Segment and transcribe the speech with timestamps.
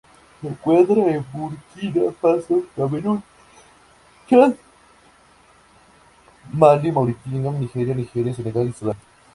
[0.41, 3.23] Se encuentra en Burkina Faso, Camerún,
[4.27, 4.53] Chad,
[6.53, 8.97] Malí, Mauritania, Níger, Nigeria, Senegal y Sudán.